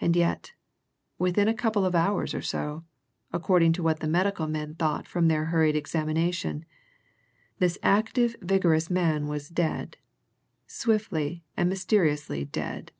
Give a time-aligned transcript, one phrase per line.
[0.00, 0.52] And yet,
[1.18, 2.84] within a couple of hours or so
[3.32, 6.64] according to what the medical men thought from their hurried examination
[7.58, 9.96] this active vigorous man was dead
[10.68, 12.92] swiftly and mysteriously dead.